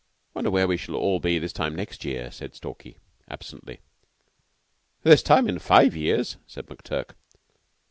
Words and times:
"Wonder 0.33 0.49
where 0.49 0.67
we 0.67 0.77
shall 0.77 0.95
all 0.95 1.19
be 1.19 1.37
this 1.37 1.53
time 1.53 1.75
next 1.75 2.03
year?" 2.03 2.31
said 2.31 2.55
Stalky 2.55 2.97
absently. 3.29 3.81
"This 5.03 5.21
time 5.21 5.59
five 5.59 5.95
years," 5.95 6.37
said 6.47 6.65
McTurk. 6.65 7.11